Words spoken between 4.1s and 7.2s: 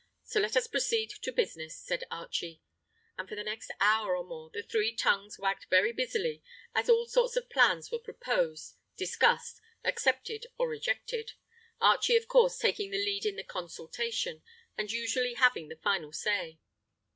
or more the three tongues wagged very busily as all